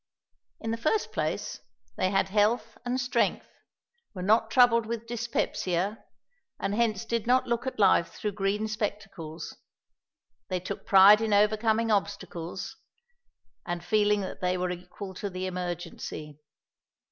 [0.59, 1.59] In the first place,
[1.95, 3.45] they had health and strength,
[4.15, 6.03] were not troubled with dyspepsia,
[6.59, 9.55] and hence did not look at life through green spectacles.
[10.49, 12.77] They took pride in overcoming obstacles,
[13.63, 16.39] and feeling that they were equal to the emergency.